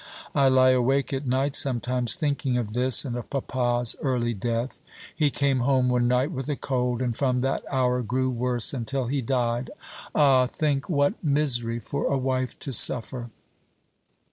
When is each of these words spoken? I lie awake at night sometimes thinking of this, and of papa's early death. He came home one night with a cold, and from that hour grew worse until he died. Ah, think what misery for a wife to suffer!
I 0.33 0.47
lie 0.49 0.71
awake 0.71 1.13
at 1.13 1.27
night 1.27 1.55
sometimes 1.55 2.15
thinking 2.15 2.57
of 2.57 2.73
this, 2.73 3.05
and 3.05 3.15
of 3.15 3.29
papa's 3.29 3.95
early 4.01 4.33
death. 4.33 4.81
He 5.15 5.29
came 5.29 5.59
home 5.59 5.89
one 5.89 6.07
night 6.07 6.31
with 6.31 6.49
a 6.49 6.55
cold, 6.55 7.03
and 7.03 7.15
from 7.15 7.41
that 7.41 7.63
hour 7.71 8.01
grew 8.01 8.31
worse 8.31 8.73
until 8.73 9.05
he 9.05 9.21
died. 9.21 9.69
Ah, 10.15 10.47
think 10.47 10.89
what 10.89 11.23
misery 11.23 11.77
for 11.77 12.05
a 12.05 12.17
wife 12.17 12.57
to 12.61 12.73
suffer! 12.73 13.29